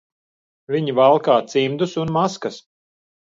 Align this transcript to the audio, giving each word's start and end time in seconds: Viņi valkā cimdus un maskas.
Viņi 0.75 0.95
valkā 0.99 1.35
cimdus 1.53 1.95
un 2.05 2.13
maskas. 2.17 2.57